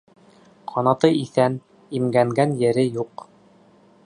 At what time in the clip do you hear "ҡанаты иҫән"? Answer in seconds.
0.71-1.59